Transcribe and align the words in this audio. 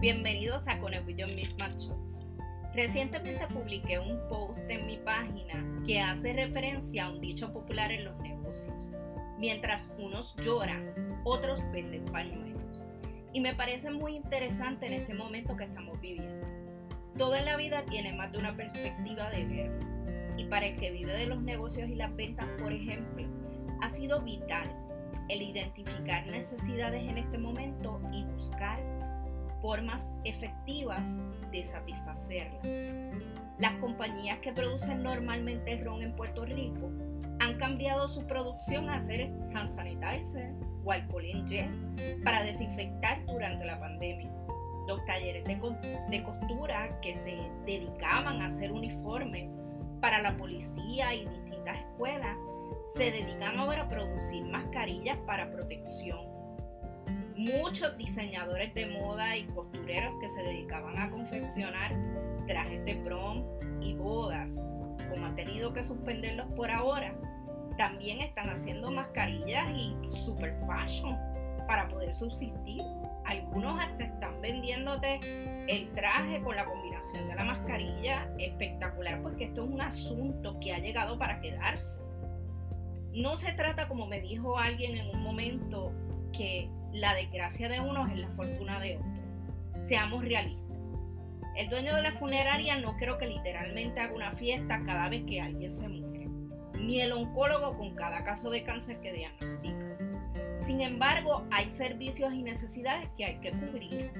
Bienvenidos 0.00 0.66
a 0.66 0.78
Con 0.78 0.94
With 0.94 1.26
Misma 1.34 1.68
Shots. 1.76 2.22
Recientemente 2.74 3.46
publiqué 3.48 3.98
un 3.98 4.18
post 4.30 4.60
en 4.70 4.86
mi 4.86 4.96
página 4.96 5.62
que 5.84 6.00
hace 6.00 6.32
referencia 6.32 7.04
a 7.04 7.10
un 7.10 7.20
dicho 7.20 7.52
popular 7.52 7.92
en 7.92 8.06
los 8.06 8.16
negocios. 8.20 8.92
Mientras 9.38 9.90
unos 9.98 10.34
lloran, 10.36 11.20
otros 11.24 11.60
venden 11.70 12.06
pañuelos. 12.06 12.86
Y 13.34 13.40
me 13.40 13.54
parece 13.54 13.90
muy 13.90 14.16
interesante 14.16 14.86
en 14.86 14.94
este 14.94 15.12
momento 15.12 15.54
que 15.54 15.64
estamos 15.64 16.00
viviendo. 16.00 16.46
Todo 17.18 17.34
en 17.34 17.44
la 17.44 17.58
vida 17.58 17.84
tiene 17.84 18.14
más 18.14 18.32
de 18.32 18.38
una 18.38 18.56
perspectiva 18.56 19.28
de 19.28 19.44
ver. 19.44 19.70
Y 20.38 20.44
para 20.44 20.68
el 20.68 20.78
que 20.78 20.92
vive 20.92 21.12
de 21.12 21.26
los 21.26 21.42
negocios 21.42 21.90
y 21.90 21.96
las 21.96 22.16
ventas, 22.16 22.46
por 22.58 22.72
ejemplo, 22.72 23.26
ha 23.82 23.90
sido 23.90 24.22
vital 24.22 24.74
el 25.28 25.42
identificar 25.42 26.26
necesidades 26.26 27.06
en 27.06 27.18
este 27.18 27.36
momento 27.36 28.00
y 28.14 28.24
buscar 28.24 28.80
formas 29.60 30.10
efectivas 30.24 31.18
de 31.50 31.64
satisfacerlas. 31.64 32.66
Las 33.58 33.74
compañías 33.74 34.38
que 34.38 34.52
producen 34.52 35.02
normalmente 35.02 35.76
ron 35.84 36.02
en 36.02 36.14
Puerto 36.16 36.44
Rico 36.44 36.90
han 37.40 37.58
cambiado 37.58 38.08
su 38.08 38.26
producción 38.26 38.88
a 38.88 38.96
hacer 38.96 39.30
hand 39.54 39.68
sanitizer 39.68 40.54
o 40.84 40.92
alcohol 40.92 41.24
en 41.24 41.46
gel 41.46 42.20
para 42.24 42.42
desinfectar 42.42 43.24
durante 43.26 43.64
la 43.66 43.78
pandemia. 43.78 44.30
Los 44.88 45.04
talleres 45.04 45.44
de 45.44 46.22
costura 46.22 46.88
que 47.00 47.14
se 47.16 47.36
dedicaban 47.66 48.40
a 48.40 48.46
hacer 48.46 48.72
uniformes 48.72 49.54
para 50.00 50.22
la 50.22 50.36
policía 50.36 51.14
y 51.14 51.26
distintas 51.26 51.78
escuelas 51.78 52.36
se 52.96 53.10
dedican 53.10 53.58
ahora 53.58 53.82
a 53.82 53.88
producir 53.88 54.44
mascarillas 54.44 55.18
para 55.26 55.50
protección 55.50 56.39
muchos 57.40 57.96
diseñadores 57.96 58.74
de 58.74 58.86
moda 58.86 59.34
y 59.36 59.44
costureros 59.44 60.12
que 60.20 60.28
se 60.28 60.42
dedicaban 60.42 60.98
a 60.98 61.10
confeccionar 61.10 61.94
trajes 62.46 62.84
de 62.84 62.96
prom 62.96 63.44
y 63.80 63.94
bodas, 63.94 64.62
como 65.08 65.26
han 65.26 65.36
tenido 65.36 65.72
que 65.72 65.82
suspenderlos 65.82 66.46
por 66.54 66.70
ahora, 66.70 67.14
también 67.78 68.20
están 68.20 68.50
haciendo 68.50 68.90
mascarillas 68.90 69.72
y 69.74 69.96
super 70.06 70.54
fashion 70.66 71.16
para 71.66 71.88
poder 71.88 72.12
subsistir. 72.12 72.82
Algunos 73.24 73.82
hasta 73.82 74.04
están 74.04 74.40
vendiéndote 74.42 75.20
el 75.66 75.90
traje 75.94 76.42
con 76.42 76.56
la 76.56 76.66
combinación 76.66 77.28
de 77.28 77.34
la 77.36 77.44
mascarilla 77.44 78.30
espectacular 78.38 79.22
porque 79.22 79.44
esto 79.44 79.64
es 79.64 79.70
un 79.70 79.80
asunto 79.80 80.58
que 80.60 80.74
ha 80.74 80.78
llegado 80.78 81.18
para 81.18 81.40
quedarse. 81.40 82.00
No 83.12 83.36
se 83.36 83.52
trata, 83.52 83.88
como 83.88 84.06
me 84.06 84.20
dijo 84.20 84.58
alguien 84.58 84.96
en 84.96 85.08
un 85.14 85.22
momento, 85.22 85.92
que 86.32 86.68
la 86.92 87.14
desgracia 87.14 87.68
de 87.68 87.80
unos 87.80 88.10
es 88.10 88.18
la 88.18 88.28
fortuna 88.30 88.80
de 88.80 88.98
otros. 88.98 89.24
Seamos 89.86 90.24
realistas. 90.24 90.60
El 91.56 91.68
dueño 91.68 91.94
de 91.94 92.02
la 92.02 92.12
funeraria 92.12 92.78
no 92.78 92.96
creo 92.96 93.18
que 93.18 93.26
literalmente 93.26 94.00
haga 94.00 94.14
una 94.14 94.32
fiesta 94.32 94.82
cada 94.84 95.08
vez 95.08 95.24
que 95.26 95.40
alguien 95.40 95.72
se 95.72 95.88
muere, 95.88 96.28
ni 96.78 97.00
el 97.00 97.12
oncólogo 97.12 97.76
con 97.76 97.94
cada 97.94 98.22
caso 98.22 98.50
de 98.50 98.62
cáncer 98.62 99.00
que 99.00 99.12
diagnostica. 99.12 99.96
Sin 100.66 100.80
embargo, 100.80 101.46
hay 101.50 101.70
servicios 101.70 102.32
y 102.32 102.42
necesidades 102.42 103.08
que 103.16 103.24
hay 103.24 103.40
que 103.40 103.50
cubrir. 103.50 104.12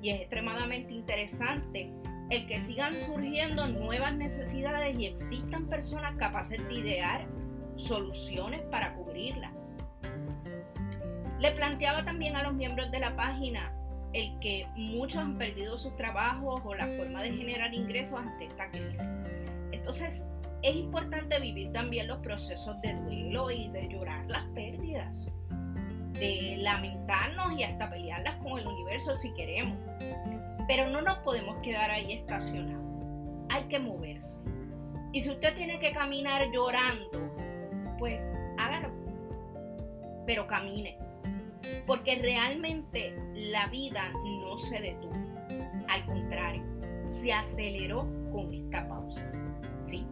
Y 0.00 0.10
es 0.10 0.20
extremadamente 0.20 0.92
interesante 0.92 1.90
el 2.30 2.46
que 2.46 2.60
sigan 2.60 2.92
surgiendo 2.92 3.66
nuevas 3.66 4.14
necesidades 4.14 4.98
y 4.98 5.06
existan 5.06 5.66
personas 5.66 6.16
capaces 6.16 6.66
de 6.68 6.74
idear 6.74 7.26
soluciones 7.76 8.62
para 8.70 8.94
cubrirlas. 8.94 9.03
Le 11.44 11.52
planteaba 11.52 12.02
también 12.06 12.36
a 12.36 12.42
los 12.42 12.54
miembros 12.54 12.90
de 12.90 13.00
la 13.00 13.14
página 13.16 13.70
el 14.14 14.38
que 14.40 14.66
muchos 14.76 15.20
han 15.20 15.36
perdido 15.36 15.76
sus 15.76 15.94
trabajos 15.94 16.62
o 16.64 16.74
la 16.74 16.86
forma 16.96 17.22
de 17.22 17.34
generar 17.34 17.74
ingresos 17.74 18.18
ante 18.18 18.46
esta 18.46 18.70
crisis. 18.70 19.04
Entonces, 19.70 20.26
es 20.62 20.74
importante 20.74 21.38
vivir 21.38 21.70
también 21.72 22.08
los 22.08 22.16
procesos 22.20 22.80
de 22.80 22.94
duelo 22.94 23.50
y 23.50 23.68
de 23.68 23.88
llorar 23.88 24.24
las 24.26 24.42
pérdidas, 24.54 25.26
de 26.14 26.56
lamentarnos 26.60 27.60
y 27.60 27.64
hasta 27.64 27.90
pelearlas 27.90 28.36
con 28.36 28.58
el 28.58 28.66
universo 28.66 29.14
si 29.14 29.30
queremos. 29.34 29.76
Pero 30.66 30.88
no 30.88 31.02
nos 31.02 31.18
podemos 31.18 31.58
quedar 31.58 31.90
ahí 31.90 32.14
estacionados. 32.14 33.04
Hay 33.50 33.64
que 33.64 33.78
moverse. 33.78 34.40
Y 35.12 35.20
si 35.20 35.28
usted 35.28 35.54
tiene 35.56 35.78
que 35.78 35.92
caminar 35.92 36.50
llorando, 36.54 37.10
pues 37.98 38.18
hágalo. 38.56 38.88
Pero 40.24 40.46
camine 40.46 40.96
porque 41.86 42.16
realmente 42.16 43.16
la 43.34 43.66
vida 43.68 44.10
no 44.24 44.58
se 44.58 44.80
detuvo. 44.80 45.14
Al 45.88 46.04
contrario, 46.06 46.62
se 47.10 47.32
aceleró 47.32 48.08
con 48.32 48.52
esta 48.52 48.88
pausa. 48.88 49.30
¿sí? 49.84 50.06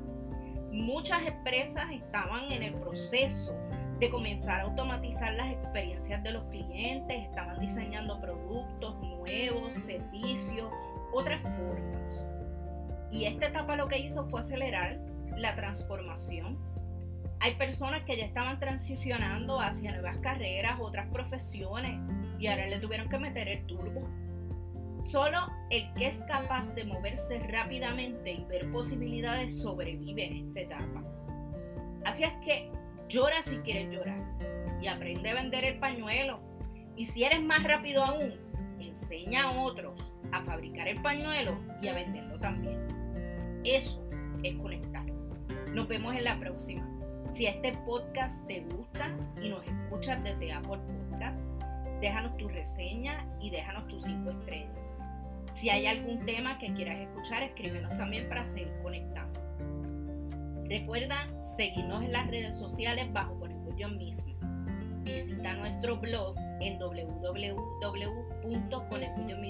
Muchas 0.70 1.26
empresas 1.26 1.90
estaban 1.90 2.50
en 2.52 2.62
el 2.62 2.74
proceso 2.74 3.54
de 3.98 4.10
comenzar 4.10 4.60
a 4.60 4.64
automatizar 4.64 5.32
las 5.34 5.52
experiencias 5.52 6.22
de 6.22 6.32
los 6.32 6.44
clientes, 6.46 7.22
estaban 7.22 7.60
diseñando 7.60 8.20
productos 8.20 8.98
nuevos, 9.00 9.74
servicios, 9.74 10.72
otras 11.12 11.40
formas. 11.40 12.26
Y 13.12 13.26
esta 13.26 13.46
etapa 13.46 13.76
lo 13.76 13.86
que 13.86 13.98
hizo 13.98 14.24
fue 14.28 14.40
acelerar 14.40 14.98
la 15.36 15.54
transformación 15.54 16.58
hay 17.42 17.56
personas 17.56 18.02
que 18.02 18.16
ya 18.16 18.24
estaban 18.24 18.60
transicionando 18.60 19.60
hacia 19.60 19.90
nuevas 19.90 20.16
carreras, 20.18 20.78
otras 20.78 21.08
profesiones, 21.08 22.00
y 22.38 22.46
ahora 22.46 22.68
le 22.68 22.78
tuvieron 22.78 23.08
que 23.08 23.18
meter 23.18 23.48
el 23.48 23.66
turbo. 23.66 24.08
Solo 25.04 25.38
el 25.70 25.92
que 25.94 26.06
es 26.06 26.20
capaz 26.28 26.72
de 26.74 26.84
moverse 26.84 27.40
rápidamente 27.40 28.30
y 28.30 28.44
ver 28.44 28.70
posibilidades 28.70 29.60
sobrevive 29.60 30.24
en 30.24 30.48
esta 30.48 30.60
etapa. 30.60 31.02
Así 32.04 32.22
es 32.22 32.32
que 32.44 32.70
llora 33.08 33.42
si 33.42 33.56
quieres 33.58 33.90
llorar 33.90 34.22
y 34.80 34.86
aprende 34.86 35.30
a 35.30 35.34
vender 35.34 35.64
el 35.64 35.80
pañuelo. 35.80 36.38
Y 36.94 37.06
si 37.06 37.24
eres 37.24 37.42
más 37.42 37.64
rápido 37.64 38.04
aún, 38.04 38.34
enseña 38.78 39.48
a 39.48 39.60
otros 39.60 40.00
a 40.30 40.42
fabricar 40.42 40.86
el 40.86 41.02
pañuelo 41.02 41.58
y 41.82 41.88
a 41.88 41.94
venderlo 41.94 42.38
también. 42.38 42.78
Eso 43.64 44.08
es 44.44 44.54
conectar. 44.54 45.06
Nos 45.72 45.88
vemos 45.88 46.14
en 46.14 46.22
la 46.22 46.38
próxima. 46.38 47.01
Si 47.32 47.46
este 47.46 47.72
podcast 47.86 48.46
te 48.46 48.60
gusta 48.60 49.10
y 49.40 49.48
nos 49.48 49.66
escuchas 49.66 50.22
desde 50.22 50.52
Apple 50.52 50.78
Podcast, 51.08 51.40
déjanos 52.00 52.36
tu 52.36 52.46
reseña 52.48 53.26
y 53.40 53.48
déjanos 53.48 53.88
tus 53.88 54.02
cinco 54.02 54.28
estrellas. 54.30 54.98
Si 55.50 55.70
hay 55.70 55.86
algún 55.86 56.26
tema 56.26 56.58
que 56.58 56.74
quieras 56.74 57.00
escuchar, 57.00 57.42
escríbenos 57.42 57.96
también 57.96 58.28
para 58.28 58.44
seguir 58.44 58.70
conectando. 58.82 59.40
Recuerda 60.68 61.26
seguirnos 61.56 62.04
en 62.04 62.12
las 62.12 62.26
redes 62.26 62.54
sociales 62.54 63.10
bajo 63.14 63.40
Con 63.40 63.50
el 63.50 63.96
mismo. 63.96 64.34
Visita 65.02 65.54
nuestro 65.54 65.96
blog 65.96 66.36
en 66.60 66.78
www.conelcuyomisma.com. 66.78 69.41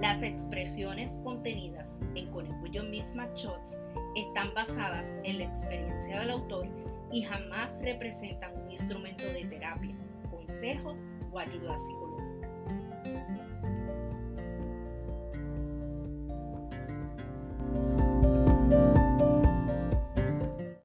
Las 0.00 0.22
expresiones 0.22 1.18
contenidas 1.24 1.96
en 2.14 2.30
Con 2.30 2.46
el 2.46 2.84
misma 2.90 3.28
Shots 3.34 3.80
están 4.14 4.52
basadas 4.54 5.16
en 5.24 5.38
la 5.38 5.44
experiencia 5.44 6.20
del 6.20 6.30
autor 6.30 6.66
y 7.10 7.22
jamás 7.22 7.80
representan 7.82 8.52
un 8.60 8.70
instrumento 8.70 9.24
de 9.24 9.46
terapia, 9.46 9.96
consejo 10.30 10.94
o 11.32 11.38
ayuda 11.38 11.78
psicológica. 11.78 12.50